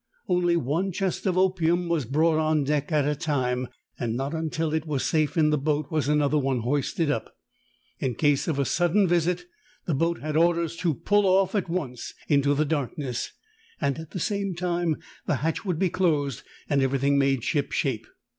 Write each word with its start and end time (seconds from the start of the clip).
Only 0.27 0.57
one 0.57 0.91
chest 0.91 1.27
of 1.27 1.37
opium 1.37 1.87
was 1.87 2.05
brought 2.05 2.39
on 2.39 2.63
deck 2.63 2.91
at 2.91 3.07
a 3.07 3.13
time, 3.15 3.67
and 3.99 4.17
not 4.17 4.33
until 4.33 4.73
it 4.73 4.87
was 4.87 5.05
safe 5.05 5.37
in 5.37 5.51
the 5.51 5.59
boat 5.59 5.91
was 5.91 6.07
another 6.07 6.39
one 6.39 6.61
hoisted 6.61 7.11
up. 7.11 7.35
Incase 8.01 8.47
of 8.47 8.57
a 8.57 8.65
sudden 8.65 9.07
visit 9.07 9.45
the 9.85 9.93
boat 9.93 10.19
had 10.21 10.35
orders 10.35 10.75
to 10.77 10.95
pull 10.95 11.27
off 11.27 11.53
at 11.53 11.69
once 11.69 12.15
into 12.27 12.55
the 12.55 12.65
darkness, 12.65 13.29
and 13.79 13.99
at 13.99 14.09
the 14.09 14.19
same 14.19 14.55
time 14.55 14.95
the 15.27 15.35
hatch 15.45 15.65
would 15.65 15.77
be 15.77 15.91
closed 15.91 16.41
and 16.67 16.81
everything 16.81 17.19
made 17.19 17.43
ship 17.43 17.71
shape. 17.71 18.07